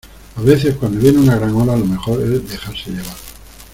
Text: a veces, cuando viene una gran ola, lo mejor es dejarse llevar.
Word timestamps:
a 0.37 0.41
veces, 0.41 0.77
cuando 0.77 0.99
viene 0.99 1.19
una 1.19 1.35
gran 1.35 1.53
ola, 1.53 1.75
lo 1.77 1.85
mejor 1.85 2.19
es 2.23 2.49
dejarse 2.49 2.89
llevar. 2.89 3.15